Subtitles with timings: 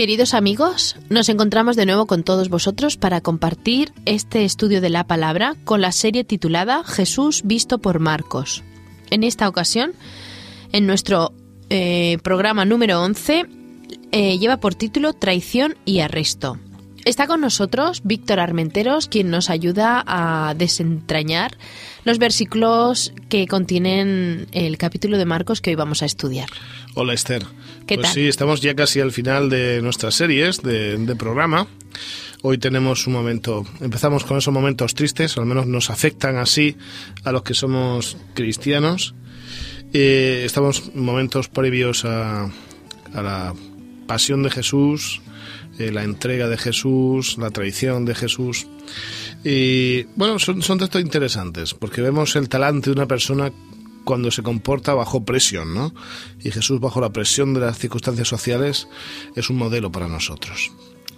[0.00, 5.06] Queridos amigos, nos encontramos de nuevo con todos vosotros para compartir este estudio de la
[5.06, 8.64] palabra con la serie titulada Jesús visto por Marcos.
[9.10, 9.92] En esta ocasión,
[10.72, 11.34] en nuestro
[11.68, 13.44] eh, programa número 11,
[14.10, 16.58] eh, lleva por título Traición y Arresto.
[17.04, 21.58] Está con nosotros Víctor Armenteros, quien nos ayuda a desentrañar
[22.04, 26.48] los versículos que contienen el capítulo de Marcos que hoy vamos a estudiar.
[26.94, 27.44] Hola Esther.
[27.90, 28.14] ¿Qué pues tal?
[28.14, 31.66] sí, estamos ya casi al final de nuestras series de, de programa.
[32.40, 36.76] Hoy tenemos un momento, empezamos con esos momentos tristes, al menos nos afectan así
[37.24, 39.16] a los que somos cristianos.
[39.92, 43.54] Eh, estamos en momentos previos a, a la
[44.06, 45.20] pasión de Jesús,
[45.80, 48.68] eh, la entrega de Jesús, la traición de Jesús.
[49.42, 53.50] Y bueno, son, son textos interesantes, porque vemos el talante de una persona
[54.04, 55.94] cuando se comporta bajo presión, ¿no?
[56.42, 58.88] Y Jesús bajo la presión de las circunstancias sociales
[59.36, 60.70] es un modelo para nosotros.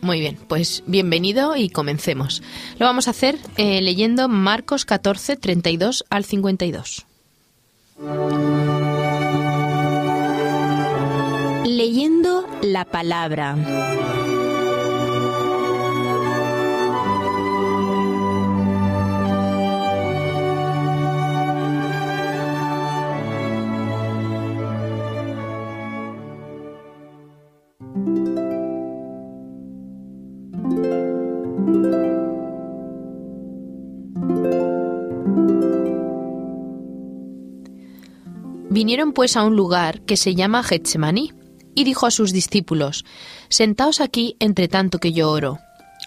[0.03, 2.43] Muy bien, pues bienvenido y comencemos.
[2.79, 7.07] Lo vamos a hacer eh, leyendo Marcos 14, 32 al 52.
[11.65, 13.57] Leyendo la palabra.
[38.83, 41.33] Vinieron pues a un lugar que se llama Getsemaní,
[41.73, 43.05] y dijo a sus discípulos,
[43.48, 45.61] Sentaos aquí entre tanto que yo oro.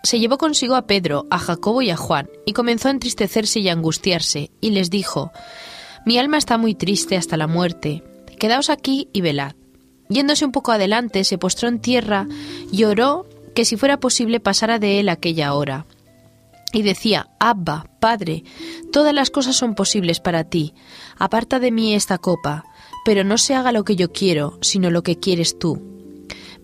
[0.03, 3.69] Se llevó consigo a Pedro, a Jacobo y a Juan, y comenzó a entristecerse y
[3.69, 5.31] a angustiarse, y les dijo,
[6.05, 8.03] Mi alma está muy triste hasta la muerte,
[8.39, 9.55] quedaos aquí y velad.
[10.09, 12.27] Yéndose un poco adelante, se postró en tierra
[12.73, 13.25] y oró
[13.55, 15.85] que si fuera posible pasara de él aquella hora.
[16.75, 18.43] Y decía, Abba, Padre,
[18.91, 20.73] todas las cosas son posibles para ti,
[21.17, 22.65] aparta de mí esta copa,
[23.05, 25.81] pero no se haga lo que yo quiero, sino lo que quieres tú.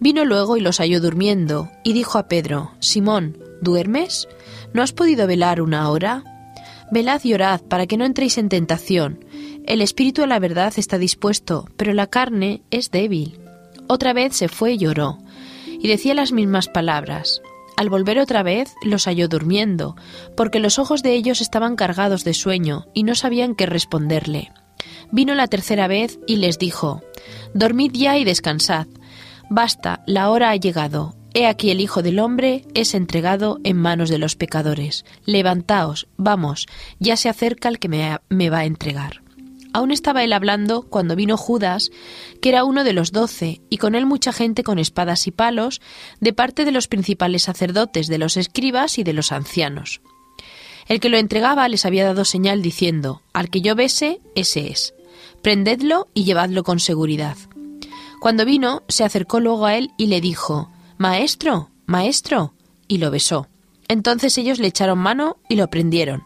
[0.02, 4.28] Vino luego y los halló durmiendo, y dijo a Pedro, Simón, ¿duermes?
[4.74, 6.26] ¿No has podido velar una hora?
[6.92, 9.24] Velad y orad para que no entréis en tentación.
[9.66, 13.40] El espíritu a la verdad está dispuesto, pero la carne es débil.
[13.88, 15.20] Otra vez se fue y lloró,
[15.66, 17.42] y decía las mismas palabras.
[17.82, 19.96] Al volver otra vez los halló durmiendo,
[20.38, 24.52] porque los ojos de ellos estaban cargados de sueño y no sabían qué responderle.
[25.12, 27.02] Vino la tercera vez y les dijo,
[27.56, 28.86] Dormid ya y descansad.
[29.50, 31.16] Basta, la hora ha llegado.
[31.34, 35.04] He aquí el Hijo del Hombre es entregado en manos de los pecadores.
[35.26, 36.68] Levantaos, vamos,
[37.00, 39.24] ya se acerca el que me, va a entregar.
[39.74, 41.92] Aún estaba él hablando cuando vino Judas,
[42.42, 45.82] que era uno de los doce, y con él mucha gente con espadas y palos,
[46.20, 50.02] de parte de los principales sacerdotes, de los escribas y de los ancianos.
[50.88, 54.94] El que lo entregaba les había dado señal diciendo, Al que yo bese, ese es.
[55.42, 57.38] Prendedlo y llevadlo con seguridad.
[58.20, 62.54] Cuando vino, se acercó luego a él y le dijo, Maestro, maestro,
[62.88, 63.48] y lo besó.
[63.88, 66.24] Entonces ellos le echaron mano y lo prendieron.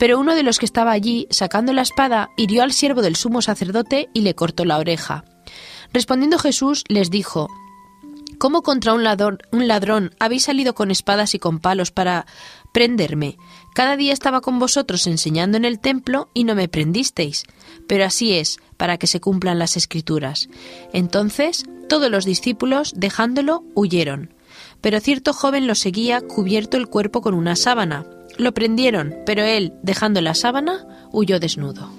[0.00, 3.42] Pero uno de los que estaba allí, sacando la espada, hirió al siervo del sumo
[3.42, 5.24] sacerdote y le cortó la oreja.
[5.92, 7.48] Respondiendo Jesús les dijo,
[8.38, 12.24] ¿Cómo contra un ladrón, un ladrón habéis salido con espadas y con palos para
[12.72, 13.36] prenderme?
[13.74, 17.44] Cada día estaba con vosotros enseñando en el templo y no me prendisteis.
[17.86, 20.48] Pero así es, para que se cumplan las escrituras.
[20.94, 24.32] Entonces todos los discípulos, dejándolo, huyeron.
[24.80, 28.06] Pero cierto joven lo seguía cubierto el cuerpo con una sábana.
[28.40, 31.90] Lo prendieron, pero él, dejando la sábana, huyó desnudo.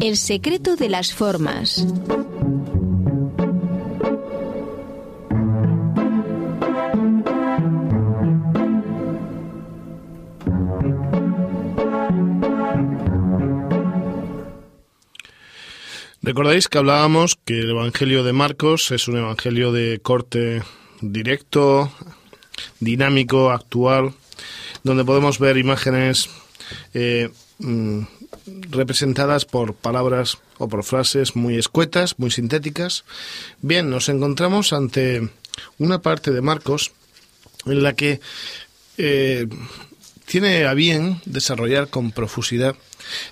[0.00, 1.84] El secreto de las formas.
[16.26, 20.60] Recordáis que hablábamos que el Evangelio de Marcos es un Evangelio de corte
[21.00, 21.92] directo,
[22.80, 24.12] dinámico, actual,
[24.82, 26.28] donde podemos ver imágenes
[26.94, 27.30] eh,
[27.60, 28.00] mm,
[28.70, 33.04] representadas por palabras o por frases muy escuetas, muy sintéticas.
[33.62, 35.28] Bien, nos encontramos ante
[35.78, 36.90] una parte de Marcos
[37.66, 38.18] en la que
[38.98, 39.46] eh,
[40.24, 42.74] tiene a bien desarrollar con profusidad,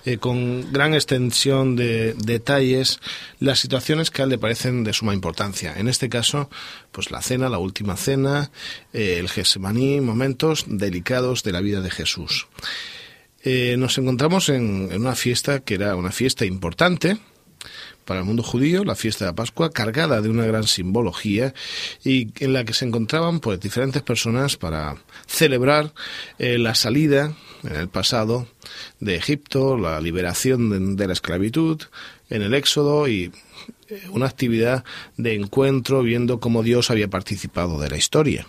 [0.04, 3.00] eh, con gran extensión de detalles,
[3.40, 5.74] las situaciones que a él le parecen de suma importancia.
[5.76, 6.50] En este caso,
[6.92, 8.50] pues la cena, la última cena,
[8.92, 12.46] eh, el Gesemaní, momentos delicados de la vida de Jesús.
[13.42, 17.18] Eh, nos encontramos en, en una fiesta que era una fiesta importante,
[18.04, 21.54] para el mundo judío, la fiesta de la Pascua, cargada de una gran simbología
[22.04, 24.96] y en la que se encontraban pues diferentes personas para
[25.26, 25.92] celebrar
[26.38, 28.46] eh, la salida en el pasado
[29.00, 31.80] de Egipto, la liberación de, la esclavitud,
[32.30, 33.32] en el Éxodo y
[33.88, 34.84] eh, una actividad
[35.16, 38.46] de encuentro viendo cómo Dios había participado de la historia.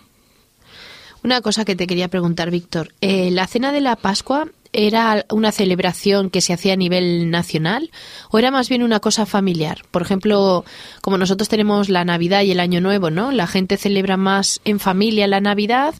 [1.22, 2.92] Una cosa que te quería preguntar, Víctor.
[3.00, 7.90] Eh, ¿La cena de la Pascua era una celebración que se hacía a nivel nacional
[8.30, 9.82] o era más bien una cosa familiar?
[9.90, 10.64] Por ejemplo,
[11.00, 13.32] como nosotros tenemos la Navidad y el Año Nuevo, ¿no?
[13.32, 15.94] La gente celebra más en familia la Navidad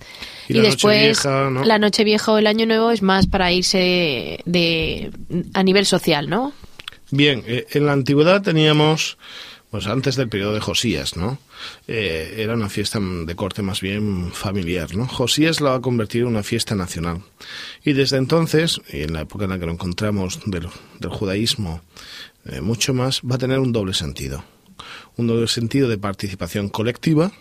[0.49, 5.11] y, después la Noche Vieja o el Año Nuevo es más para irse de
[5.55, 6.53] a nivel social, ¿no?
[7.11, 9.17] Bien, eh, en la antigüedad teníamos
[9.71, 11.39] pues antes del periodo de Josías, ¿no?
[11.87, 15.07] Eh, era una fiesta de corte más bien familiar, ¿no?
[15.07, 17.23] Josías la va a convertir en una fiesta nacional.
[17.85, 20.69] Y desde entonces, y en la época en la que lo encontramos del,
[21.09, 21.83] judaísmo
[22.45, 24.45] eh, mucho más, va a tener un doble sentido.
[25.17, 27.33] Un doble sentido de participación colectiva,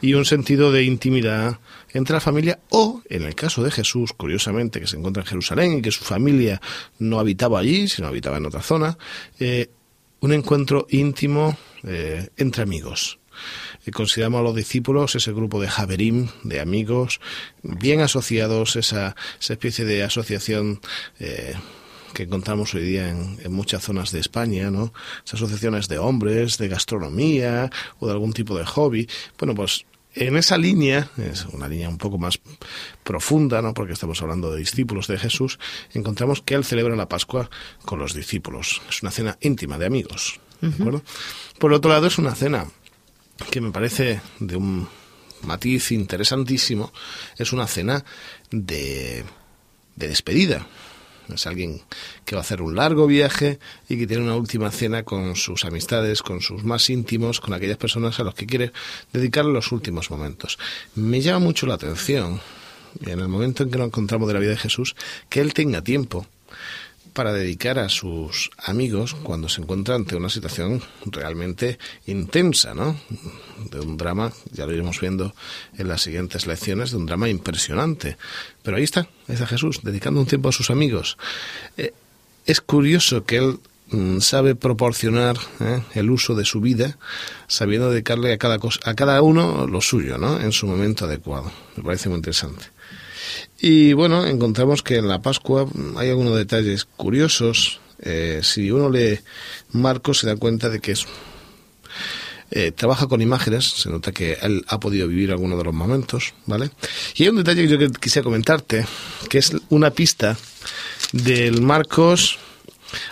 [0.00, 1.58] y un sentido de intimidad
[1.92, 5.78] entre la familia o, en el caso de Jesús, curiosamente, que se encuentra en Jerusalén
[5.78, 6.60] y que su familia
[6.98, 8.98] no habitaba allí, sino habitaba en otra zona,
[9.38, 9.70] eh,
[10.20, 13.18] un encuentro íntimo eh, entre amigos.
[13.86, 17.20] Y consideramos a los discípulos ese grupo de Javerim, de amigos,
[17.62, 20.80] bien asociados, esa, esa especie de asociación
[21.18, 21.54] eh,
[22.12, 24.92] que encontramos hoy día en, en, muchas zonas de España, ¿no?
[25.24, 29.08] Esas asociaciones de hombres, de gastronomía o de algún tipo de hobby.
[29.38, 32.38] Bueno, pues en esa línea, es una línea un poco más
[33.02, 33.72] profunda, ¿no?
[33.72, 35.58] porque estamos hablando de discípulos de Jesús,
[35.94, 37.48] encontramos que él celebra la Pascua
[37.84, 38.82] con los discípulos.
[38.90, 40.38] Es una cena íntima de amigos.
[41.58, 42.66] Por otro lado, es una cena
[43.50, 44.88] que me parece de un
[45.42, 46.92] matiz interesantísimo.
[47.36, 48.04] Es una cena
[48.50, 49.24] de,
[49.96, 50.66] de despedida.
[51.32, 51.80] Es alguien
[52.24, 55.64] que va a hacer un largo viaje y que tiene una última cena con sus
[55.64, 58.72] amistades, con sus más íntimos, con aquellas personas a los que quiere
[59.12, 60.58] dedicar los últimos momentos.
[60.94, 62.40] Me llama mucho la atención,
[63.00, 64.94] en el momento en que nos encontramos de la vida de Jesús,
[65.28, 66.26] que Él tenga tiempo
[67.12, 72.98] para dedicar a sus amigos cuando se encuentra ante una situación realmente intensa, ¿no?
[73.70, 75.34] De un drama, ya lo iremos viendo
[75.76, 78.16] en las siguientes lecciones, de un drama impresionante.
[78.62, 81.18] Pero ahí está, ahí está Jesús, dedicando un tiempo a sus amigos.
[81.76, 81.92] Eh,
[82.46, 83.58] es curioso que él
[83.90, 85.82] mm, sabe proporcionar ¿eh?
[85.94, 86.98] el uso de su vida,
[87.46, 90.40] sabiendo dedicarle a cada, a cada uno lo suyo, ¿no?
[90.40, 91.52] En su momento adecuado.
[91.76, 92.64] Me parece muy interesante.
[93.60, 97.80] Y bueno, encontramos que en la Pascua hay algunos detalles curiosos.
[98.00, 99.20] Eh, si uno lee
[99.70, 101.06] Marcos se da cuenta de que es
[102.54, 106.34] eh, trabaja con imágenes, se nota que él ha podido vivir algunos de los momentos,
[106.44, 106.70] ¿vale?
[107.14, 108.84] Y hay un detalle que yo quisiera comentarte,
[109.30, 110.36] que es una pista
[111.12, 112.38] del Marcos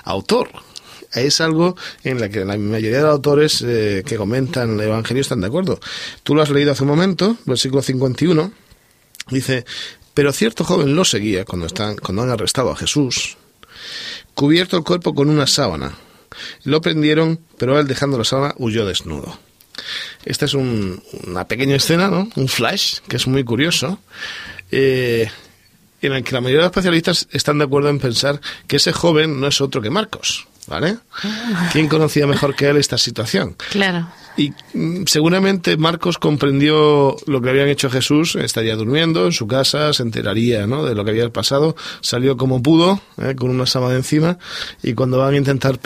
[0.05, 0.51] autor.
[1.15, 5.23] Es algo en la que la mayoría de los autores eh, que comentan el Evangelio
[5.23, 5.81] están de acuerdo.
[6.23, 8.53] Tú lo has leído hace un momento, versículo 51,
[9.31, 9.65] dice,
[10.21, 13.39] pero cierto joven lo seguía cuando, están, cuando han arrestado a Jesús,
[14.35, 15.95] cubierto el cuerpo con una sábana.
[16.65, 19.39] Lo prendieron, pero él dejando la sábana huyó desnudo.
[20.27, 22.29] Esta es una pequeña escena, ¿no?
[22.37, 23.99] un flash, que es muy curioso,
[24.71, 25.31] eh,
[26.03, 28.93] en el que la mayoría de los especialistas están de acuerdo en pensar que ese
[28.93, 30.49] joven no es otro que Marcos.
[30.67, 30.99] ¿Vale?
[31.73, 33.57] ¿Quién conocía mejor que él esta situación?
[33.71, 34.07] Claro.
[34.41, 39.93] Y mm, seguramente Marcos comprendió lo que habían hecho Jesús, estaría durmiendo en su casa,
[39.93, 40.83] se enteraría ¿no?
[40.83, 43.35] de lo que había pasado, salió como pudo, ¿eh?
[43.37, 44.39] con una sábana encima,
[44.83, 45.77] y cuando van a intentar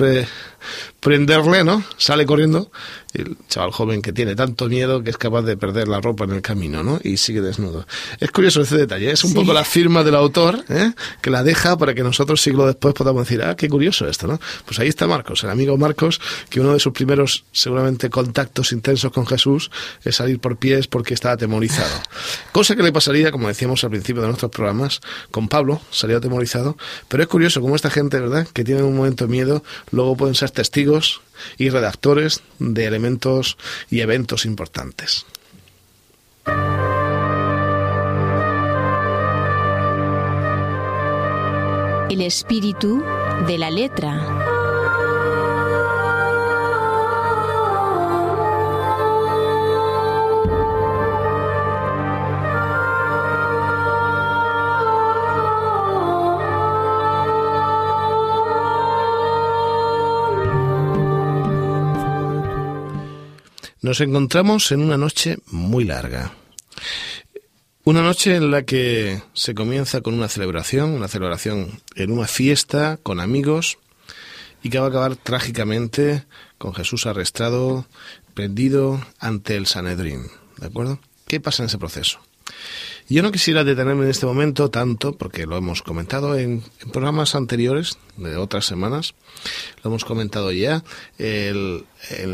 [1.01, 1.85] prenderle, ¿no?
[1.97, 2.71] Sale corriendo
[3.15, 6.33] el chaval joven que tiene tanto miedo que es capaz de perder la ropa en
[6.33, 6.99] el camino, ¿no?
[7.03, 7.87] Y sigue desnudo.
[8.19, 9.13] Es curioso ese detalle, ¿eh?
[9.13, 10.93] es un poco la firma del autor, ¿eh?
[11.23, 14.41] que la deja para que nosotros siglos después podamos decir, ah, qué curioso esto, ¿no?
[14.65, 19.13] Pues ahí está Marcos, el amigo Marcos, que uno de sus primeros, seguramente, contactos intensos
[19.13, 19.71] con Jesús
[20.05, 21.95] es salir por pies porque estaba atemorizado.
[22.53, 26.77] Cosa que le pasaría, como decíamos al principio de nuestros programas, con Pablo, salía atemorizado,
[27.09, 30.35] pero es curioso cómo esta gente, ¿verdad?, que tiene un momento de miedo, luego pueden
[30.35, 31.21] ser testigos
[31.59, 33.59] y redactores de elementos
[33.91, 35.27] y eventos importantes.
[42.11, 43.03] El espíritu
[43.47, 44.44] de la letra.
[63.95, 66.33] Nos encontramos en una noche muy larga.
[67.85, 72.99] Una noche en la que se comienza con una celebración, una celebración en una fiesta
[73.05, 73.79] con amigos
[74.65, 76.25] y que va a acabar trágicamente
[76.59, 77.87] con Jesús arrestado,
[78.35, 80.27] prendido ante el Sanedrín.
[80.57, 80.99] ¿De acuerdo?
[81.29, 82.19] ¿Qué pasa en ese proceso?
[83.07, 87.99] Yo no quisiera detenerme en este momento tanto, porque lo hemos comentado en, programas anteriores,
[88.17, 89.15] de otras semanas,
[89.83, 90.83] lo hemos comentado ya,
[91.19, 91.85] en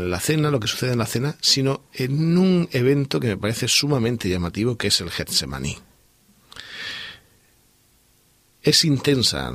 [0.09, 3.67] la cena, lo que sucede en la cena, sino en un evento que me parece
[3.67, 5.77] sumamente llamativo, que es el Getsemaní.
[8.61, 9.53] Es intensa,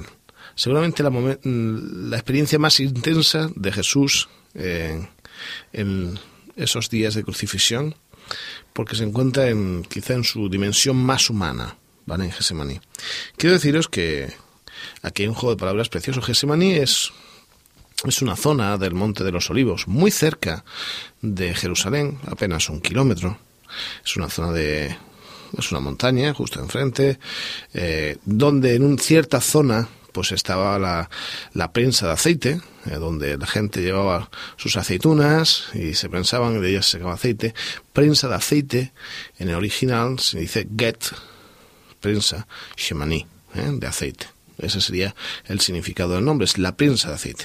[0.55, 5.09] seguramente la, la experiencia más intensa de Jesús eh,
[5.73, 6.19] en
[6.57, 7.95] esos días de crucifixión,
[8.73, 12.25] porque se encuentra en, quizá en su dimensión más humana, ¿vale?
[12.25, 12.81] En Gesemaní.
[13.37, 14.33] Quiero deciros que
[15.03, 16.21] aquí hay un juego de palabras precioso.
[16.23, 17.13] Gesemaní es,
[18.05, 20.65] es una zona del Monte de los Olivos, muy cerca
[21.23, 23.39] de Jerusalén, apenas un kilómetro.
[24.05, 24.97] Es una zona de...
[25.57, 27.19] Es una montaña justo enfrente,
[27.73, 31.11] eh, donde en una cierta zona pues estaba la,
[31.53, 36.59] la prensa de aceite, eh, donde la gente llevaba sus aceitunas y se prensaban y
[36.59, 37.53] de ellas se sacaba aceite.
[37.93, 38.93] Prensa de aceite,
[39.39, 41.05] en el original se dice get,
[42.01, 42.47] prensa,
[42.79, 44.27] shemani, eh, de aceite.
[44.57, 47.45] Ese sería el significado del nombre, es la prensa de aceite.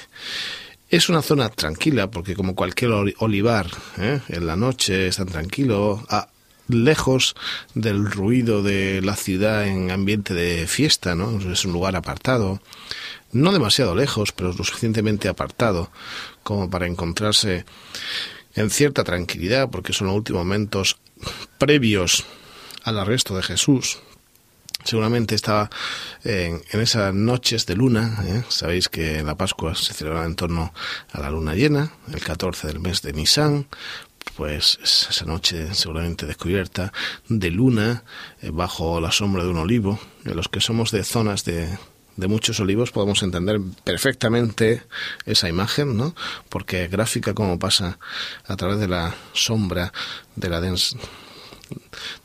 [0.88, 3.66] Es una zona tranquila porque como cualquier olivar,
[3.98, 6.28] eh, en la noche es tan tranquilo, ah,
[6.68, 7.34] lejos
[7.74, 11.38] del ruido de la ciudad en ambiente de fiesta, ¿no?
[11.52, 12.60] Es un lugar apartado,
[13.32, 15.90] no demasiado lejos, pero lo suficientemente apartado
[16.42, 17.64] como para encontrarse
[18.54, 20.98] en cierta tranquilidad, porque son los últimos momentos
[21.58, 22.24] previos
[22.84, 23.98] al arresto de Jesús.
[24.84, 25.70] Seguramente estaba
[26.24, 28.42] en, esas noches de luna, ¿eh?
[28.48, 30.74] sabéis que la Pascua se celebra en torno
[31.12, 33.68] a la luna llena, el 14 del mes de Nisan,
[34.36, 36.92] pues esa noche seguramente descubierta
[37.28, 38.04] de luna
[38.40, 39.98] eh, bajo la sombra de un olivo.
[40.24, 41.68] En los que somos de zonas de,
[42.16, 44.82] de muchos olivos podemos entender perfectamente
[45.26, 46.14] esa imagen, ¿no?
[46.48, 47.98] Porque gráfica como pasa
[48.46, 49.92] a través de la sombra
[50.36, 50.96] de la densa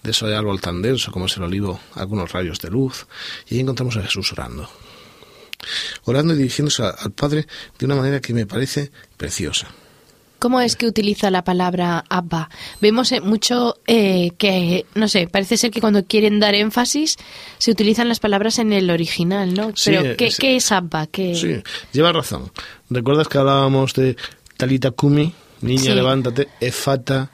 [0.03, 3.07] de ese árbol tan denso como es el olivo, algunos rayos de luz,
[3.47, 4.69] y ahí encontramos a Jesús orando.
[6.05, 9.67] Orando y dirigiéndose al Padre de una manera que me parece preciosa.
[10.39, 12.49] ¿Cómo es que utiliza la palabra Abba?
[12.81, 17.17] Vemos eh, mucho eh, que, no sé, parece ser que cuando quieren dar énfasis
[17.57, 19.73] se utilizan las palabras en el original, ¿no?
[19.83, 21.07] Pero, ¿qué, es, Abba?
[21.13, 22.51] Sí, lleva razón.
[22.89, 24.15] ¿Recuerdas que hablábamos de
[24.57, 27.31] Talita Kumi, niña, levántate, Efata,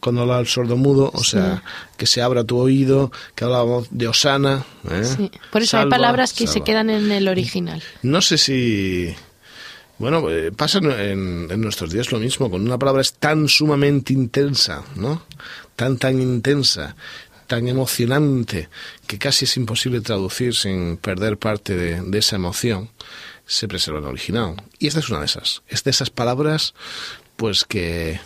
[0.00, 1.62] cuando habla el sordo mudo, o sea,
[1.96, 4.64] que se abra tu oído, que hablábamos de Osana.
[4.90, 5.04] ¿eh?
[5.04, 5.30] Sí.
[5.50, 7.82] Por eso hay palabras que se quedan en el original.
[8.02, 9.14] No sé si
[9.98, 14.84] bueno, eh, pasa en, nuestros días lo mismo, con una palabra es tan sumamente intensa,
[14.94, 15.24] ¿no?
[15.74, 16.96] Tan, tan intensa,
[17.46, 18.68] tan emocionante,
[19.06, 22.90] que casi es imposible traducir sin perder parte de, esa emoción,
[23.46, 24.56] se preserva en el original.
[24.78, 25.62] Y esta es una de esas.
[25.68, 26.74] Es de esas palabras,
[27.36, 28.20] pues que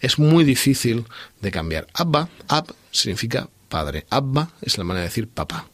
[0.00, 1.04] es muy difícil
[1.40, 1.86] de cambiar.
[1.94, 4.06] Abba, ab significa padre.
[4.10, 5.71] Abba es la manera de decir papá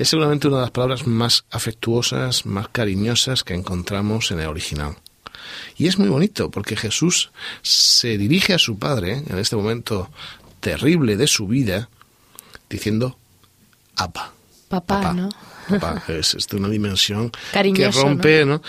[0.00, 4.96] es seguramente una de las palabras más afectuosas, más cariñosas que encontramos en el original.
[5.76, 10.10] Y es muy bonito porque Jesús se dirige a su Padre en este momento
[10.60, 11.90] terrible de su vida
[12.70, 13.18] diciendo
[13.94, 14.32] Apa.
[14.70, 15.28] Papá, ¿no?
[15.68, 18.62] Papá, es, de una dimensión que rompe, ¿no?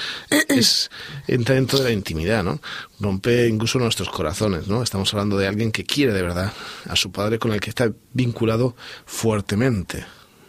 [0.50, 0.92] Es,
[1.28, 2.60] entra dentro de la intimidad, ¿no?
[3.00, 4.84] Rompe incluso nuestros corazones, ¿no?
[4.84, 6.52] Estamos hablando de alguien que quiere de verdad
[6.90, 10.06] a su padre con el que está vinculado fuertemente.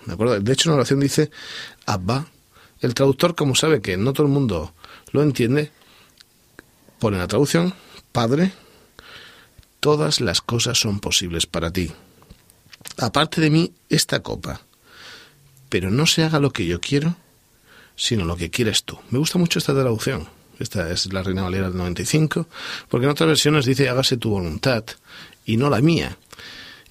[0.06, 0.38] ¿De acuerdo?
[0.40, 1.30] De hecho, en la oración dice
[1.86, 2.26] Abba.
[2.80, 4.74] El traductor, como sabe que no todo el mundo
[5.12, 5.70] lo entiende,
[6.98, 7.74] pone la traducción
[8.12, 8.52] Padre,
[9.80, 11.90] todas las cosas son posibles para ti.
[12.98, 14.60] Aparte de mí, esta copa.
[15.70, 17.16] Pero no se haga lo que yo quiero,
[17.96, 18.98] sino lo que quieres tú.
[19.08, 20.28] Me gusta mucho esta traducción.
[20.58, 22.46] Esta es la Reina Valera del 95,
[22.88, 24.84] porque en otras versiones dice hágase tu voluntad
[25.46, 26.18] y no la mía.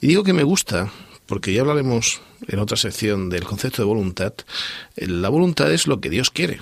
[0.01, 0.91] Y digo que me gusta
[1.27, 4.33] porque ya hablaremos en otra sección del concepto de voluntad,
[4.95, 6.59] eh, la voluntad es lo que Dios quiere,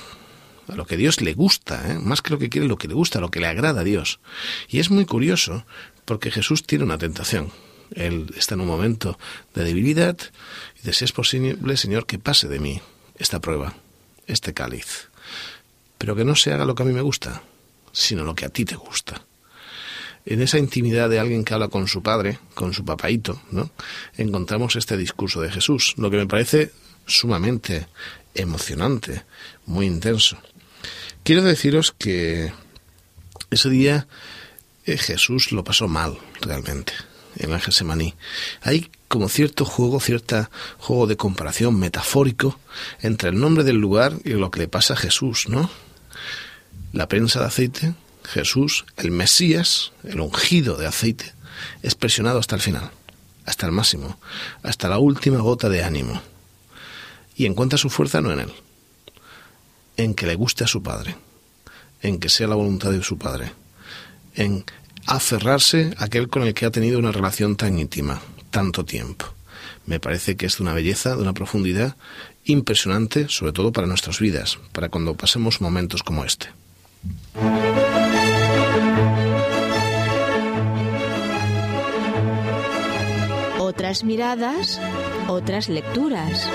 [0.67, 1.99] a lo que Dios le gusta, ¿eh?
[1.99, 4.19] más que lo que quiere, lo que le gusta, lo que le agrada a Dios.
[4.67, 5.65] Y es muy curioso
[6.05, 7.51] porque Jesús tiene una tentación.
[7.91, 9.17] Él está en un momento
[9.55, 10.17] de debilidad
[10.75, 12.81] y dice, si es posible, Señor, que pase de mí
[13.17, 13.75] esta prueba,
[14.27, 15.09] este cáliz,
[15.97, 17.41] pero que no se haga lo que a mí me gusta,
[17.91, 19.25] sino lo que a ti te gusta
[20.25, 23.71] en esa intimidad de alguien que habla con su padre, con su papaito, ¿no?
[24.17, 26.71] encontramos este discurso de Jesús, lo que me parece
[27.05, 27.87] sumamente
[28.35, 29.23] emocionante,
[29.65, 30.37] muy intenso.
[31.23, 32.51] Quiero deciros que
[33.49, 34.07] ese día
[34.85, 36.93] eh, Jesús lo pasó mal, realmente,
[37.37, 38.15] en el Gesemaní.
[38.61, 42.59] Hay como cierto juego, cierta juego de comparación metafórico
[43.01, 45.69] entre el nombre del lugar y lo que le pasa a Jesús, ¿no?
[46.93, 51.33] La prensa de aceite, Jesús, el Mesías, el ungido de aceite,
[51.81, 52.91] es presionado hasta el final,
[53.45, 54.19] hasta el máximo,
[54.63, 56.21] hasta la última gota de ánimo.
[57.35, 58.53] Y encuentra su fuerza no en él,
[59.97, 61.15] en que le guste a su Padre,
[62.01, 63.51] en que sea la voluntad de su Padre,
[64.35, 64.63] en
[65.05, 68.21] aferrarse a aquel con el que ha tenido una relación tan íntima,
[68.51, 69.25] tanto tiempo.
[69.85, 71.97] Me parece que es de una belleza, de una profundidad
[72.45, 76.49] impresionante, sobre todo para nuestras vidas, para cuando pasemos momentos como este.
[83.79, 84.77] Otras miradas,
[85.29, 86.49] otras lecturas.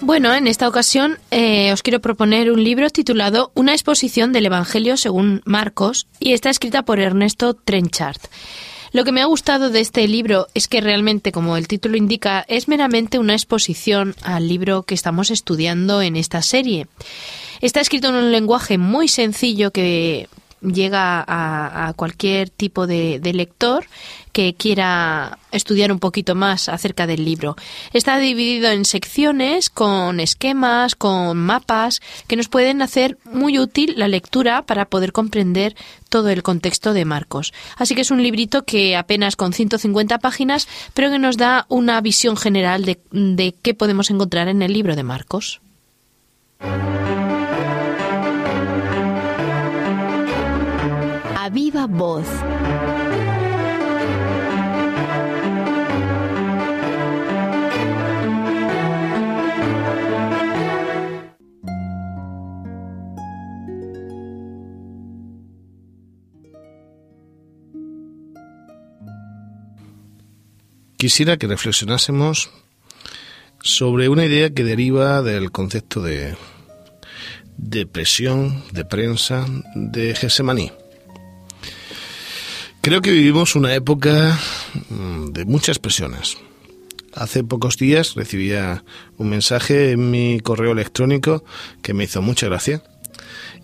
[0.00, 4.96] Bueno, en esta ocasión eh, os quiero proponer un libro titulado Una exposición del Evangelio
[4.96, 8.18] según Marcos y está escrita por Ernesto Trenchard.
[8.92, 12.44] Lo que me ha gustado de este libro es que realmente, como el título indica,
[12.48, 16.86] es meramente una exposición al libro que estamos estudiando en esta serie.
[17.60, 20.28] Está escrito en un lenguaje muy sencillo que
[20.60, 23.86] llega a, cualquier tipo de, lector
[24.32, 27.56] que quiera estudiar un poquito más acerca del libro.
[27.92, 34.08] Está dividido en secciones con esquemas, con mapas, que nos pueden hacer muy útil la
[34.08, 35.74] lectura para poder comprender
[36.08, 37.52] todo el contexto de Marcos.
[37.76, 42.00] Así que es un librito que apenas con 150 páginas, pero que nos da una
[42.00, 45.60] visión general de, de qué podemos encontrar en el libro de Marcos.
[51.48, 52.26] Viva voz.
[70.98, 72.50] Quisiera que reflexionásemos
[73.62, 76.36] sobre una idea que deriva del concepto de,
[77.56, 80.72] de presión, de prensa, de Gesemaní.
[82.88, 84.40] Creo que vivimos una época
[84.88, 86.38] mm, de muchas presiones.
[87.12, 88.82] Hace pocos días recibía
[89.18, 91.44] un mensaje en mi correo electrónico
[91.82, 92.82] que me hizo mucha gracia.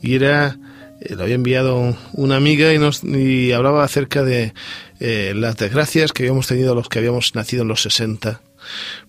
[0.02, 0.58] Y era,
[1.00, 4.52] eh, lo había enviado una amiga y, nos, y hablaba acerca de
[5.00, 8.42] eh, las desgracias que habíamos tenido los que habíamos nacido en los 60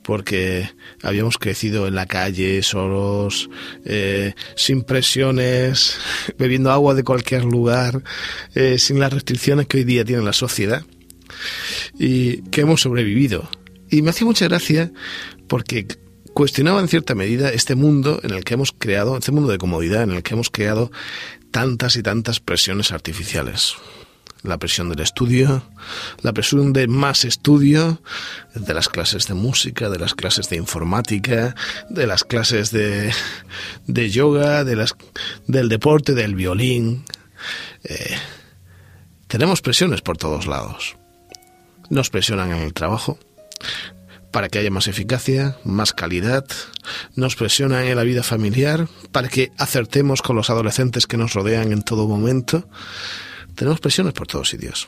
[0.02, 0.70] porque
[1.02, 3.50] habíamos crecido en la calle, solos,
[3.86, 5.98] eh, sin presiones,
[6.38, 8.04] bebiendo agua de cualquier lugar,
[8.54, 10.84] eh, sin las restricciones que hoy día tiene la sociedad,
[11.98, 13.50] y que hemos sobrevivido.
[13.90, 14.92] Y me hacía mucha gracia
[15.48, 15.88] porque
[16.34, 20.04] cuestionaba en cierta medida este mundo en el que hemos creado, este mundo de comodidad
[20.04, 20.92] en el que hemos creado
[21.52, 23.76] tantas y tantas presiones artificiales
[24.48, 25.64] la presión del estudio,
[26.22, 28.02] la presión de más estudio,
[28.54, 31.56] de las clases de música, de las clases de informática,
[31.90, 33.14] de las clases de,
[33.88, 34.96] de yoga, de las,
[35.48, 37.06] del deporte, del violín.
[37.84, 38.18] Eh,
[39.28, 40.96] tenemos presiones por todos lados.
[41.90, 43.20] Nos presionan en el trabajo
[44.36, 46.46] para que haya más eficacia, más calidad,
[47.16, 51.72] nos presionan en la vida familiar para que acertemos con los adolescentes que nos rodean
[51.72, 52.68] en todo momento
[53.56, 54.88] tenemos presiones por todos sitios.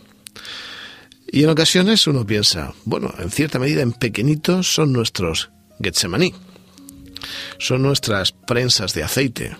[1.29, 5.49] Y en ocasiones uno piensa, bueno, en cierta medida en pequeñitos son nuestros
[5.81, 6.33] Getsemaní,
[7.59, 9.57] son nuestras prensas de aceite.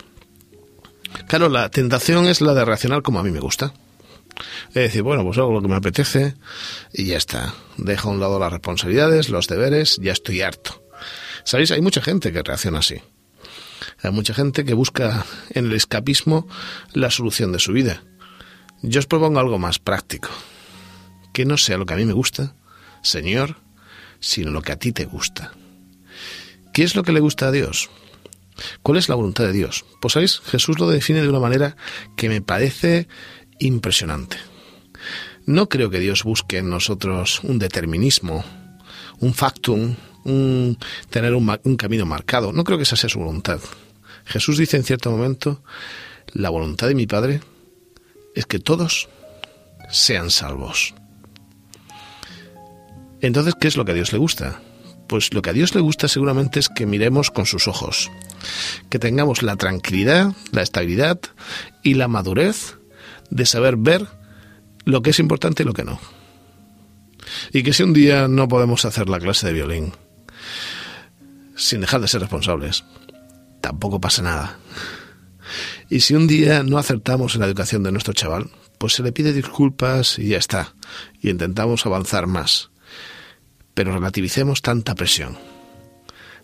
[1.26, 3.74] Claro, la tentación es la de reaccionar como a mí me gusta.
[4.68, 6.34] Es decir, bueno, pues hago lo que me apetece
[6.92, 7.54] y ya está.
[7.76, 10.82] Dejo a un lado las responsabilidades, los deberes, ya estoy harto.
[11.44, 11.70] ¿Sabéis?
[11.70, 13.00] Hay mucha gente que reacciona así.
[14.02, 16.46] Hay mucha gente que busca en el escapismo
[16.92, 18.02] la solución de su vida.
[18.82, 20.28] Yo os propongo algo más práctico.
[21.32, 22.54] Que no sea lo que a mí me gusta,
[23.02, 23.56] Señor,
[24.20, 25.52] sino lo que a ti te gusta.
[26.72, 27.90] ¿Qué es lo que le gusta a Dios?
[28.82, 29.84] ¿Cuál es la voluntad de Dios?
[30.00, 31.76] Pues sabéis, Jesús lo define de una manera
[32.16, 33.08] que me parece
[33.58, 34.36] impresionante.
[35.46, 38.44] No creo que Dios busque en nosotros un determinismo,
[39.20, 40.78] un factum, un
[41.10, 42.52] tener un, un camino marcado.
[42.52, 43.60] No creo que esa sea su voluntad.
[44.24, 45.62] Jesús dice en cierto momento,
[46.32, 47.40] la voluntad de mi Padre
[48.38, 49.08] es que todos
[49.90, 50.94] sean salvos.
[53.20, 54.60] Entonces, ¿qué es lo que a Dios le gusta?
[55.08, 58.12] Pues lo que a Dios le gusta seguramente es que miremos con sus ojos,
[58.90, 61.18] que tengamos la tranquilidad, la estabilidad
[61.82, 62.76] y la madurez
[63.30, 64.06] de saber ver
[64.84, 65.98] lo que es importante y lo que no.
[67.52, 69.94] Y que si un día no podemos hacer la clase de violín,
[71.56, 72.84] sin dejar de ser responsables,
[73.60, 74.58] tampoco pasa nada.
[75.90, 79.12] Y si un día no acertamos en la educación de nuestro chaval, pues se le
[79.12, 80.74] pide disculpas y ya está.
[81.20, 82.70] Y intentamos avanzar más.
[83.74, 85.38] Pero relativicemos tanta presión.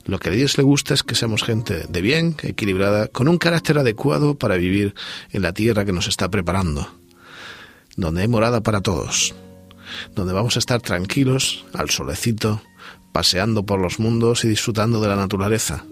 [0.07, 3.39] Lo que a Dios le gusta es que seamos gente de bien, equilibrada, con un
[3.39, 4.95] carácter adecuado para vivir
[5.31, 6.95] en la tierra que nos está preparando,
[7.97, 9.35] donde hay morada para todos,
[10.15, 12.63] donde vamos a estar tranquilos, al solecito,
[13.13, 15.87] paseando por los mundos y disfrutando de la naturaleza,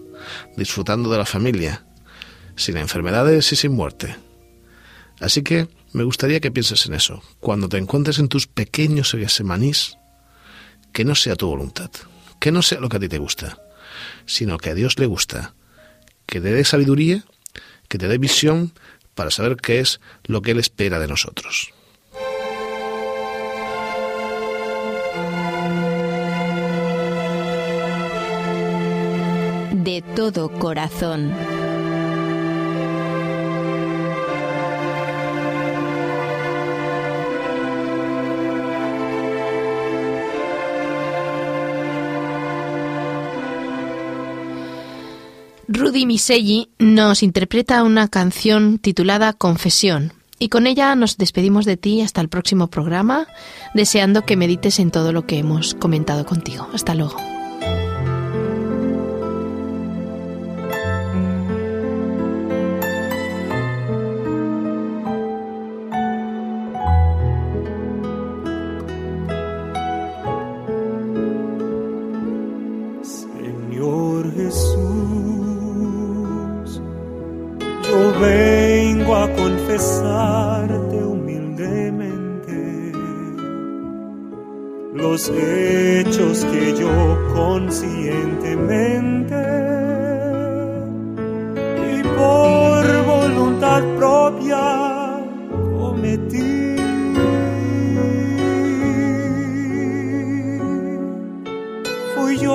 [0.59, 1.87] disfrutando de la familia,
[2.57, 4.17] sin enfermedades y sin muerte.
[5.21, 9.97] Así que me gustaría que pienses en eso, cuando te encuentres en tus pequeños semanís,
[10.93, 11.91] que no sea tu voluntad,
[12.41, 13.59] que no sea lo que a ti te gusta,
[14.27, 15.55] sino que a Dios le gusta,
[16.27, 17.25] que te dé sabiduría,
[17.89, 18.73] que te dé visión
[19.15, 21.73] para saber qué es lo que Él espera de nosotros.
[29.73, 31.35] De todo corazón.
[45.75, 50.13] Rudy Miselli nos interpreta una canción titulada Confesión.
[50.39, 53.27] Y con ella nos despedimos de ti hasta el próximo programa,
[53.73, 56.69] deseando que medites en todo lo que hemos comentado contigo.
[56.75, 57.17] Hasta luego.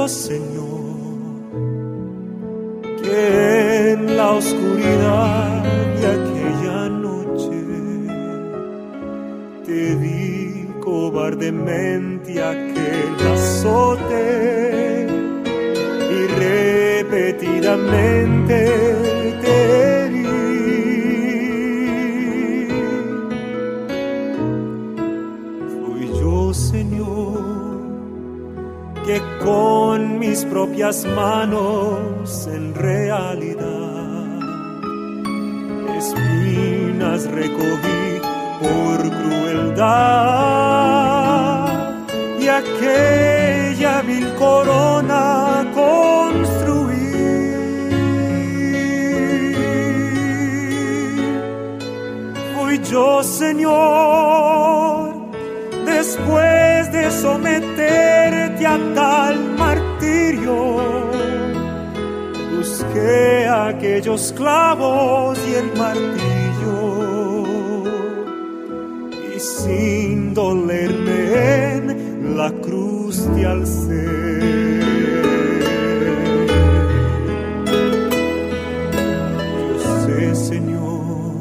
[0.08, 0.96] Señor,
[3.04, 5.64] que en la oscuridad
[6.00, 7.52] de aquella noche
[9.66, 12.17] te di cobardemente
[30.96, 34.40] manos en realidad.
[35.98, 38.22] Espinas recogí
[38.62, 39.84] por crueldad
[42.40, 46.96] y aquella vil corona construí.
[52.56, 55.16] Fui yo, Señor,
[55.86, 59.57] después de someterte a tal
[62.58, 66.78] busqué aquellos clavos y el martillo
[69.36, 74.06] y sin dolerme en la cruz te alcé.
[80.08, 81.32] Yo Señor,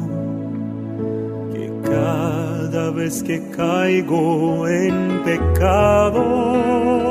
[1.53, 7.06] que cada vez que caigo en pecado,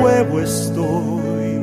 [0.00, 1.60] nuevo estoy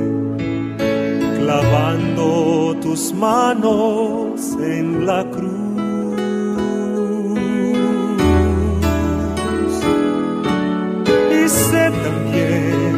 [1.39, 5.53] clavando tus manos en la cruz.
[11.39, 12.93] Y sé también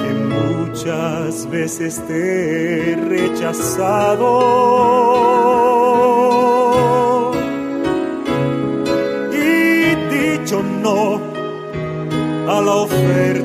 [0.00, 4.30] que muchas veces te he rechazado.
[9.32, 11.20] Y dicho no
[12.48, 13.43] a la oferta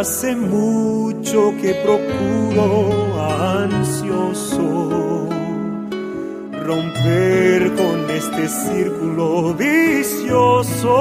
[0.00, 3.20] hace mucho que procuro
[3.58, 5.28] ansioso
[6.64, 10.96] romper con este círculo vicioso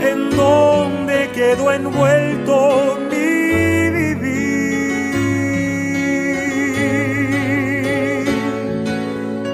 [0.00, 2.98] en donde quedó envuelto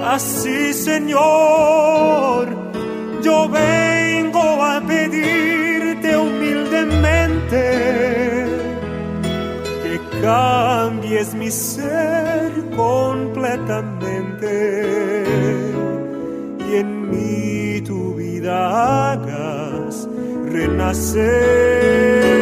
[0.04, 2.48] Así, Señor,
[3.22, 5.61] yo vengo a ver pedirte
[9.82, 14.52] que cambies mi ser completamente
[16.70, 20.08] y en mí tu vida hagas
[20.50, 22.41] renacer.